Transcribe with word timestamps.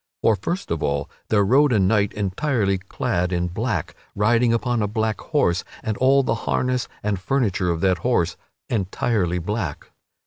For 0.23 0.35
first 0.35 0.71
of 0.71 0.81
all 0.81 1.11
there 1.29 1.43
rode 1.45 1.71
a 1.71 1.77
knight 1.77 2.11
entirely 2.13 2.79
clad 2.79 3.31
in 3.31 3.49
black, 3.49 3.93
riding 4.15 4.51
upon 4.51 4.81
a 4.81 4.87
black 4.87 5.21
horse, 5.21 5.63
and 5.83 5.95
all 5.97 6.23
the 6.23 6.33
harness 6.49 6.87
and 7.03 7.19
furniture 7.19 7.69
of 7.69 7.81
that 7.81 7.99
horse 7.99 8.35
entirely 8.67 9.37
of 9.37 9.45
black. 9.45 9.91